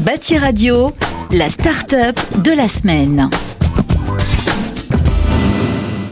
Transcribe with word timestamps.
Bâti 0.00 0.38
Radio, 0.38 0.92
la 1.32 1.50
start-up 1.50 2.18
de 2.42 2.52
la 2.52 2.68
semaine. 2.68 3.28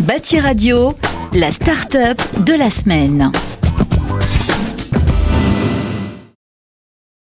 Bâti 0.06 0.38
Radio, 0.40 0.92
la 1.38 1.50
start-up 1.50 2.16
de 2.46 2.58
la 2.58 2.70
semaine. 2.70 3.30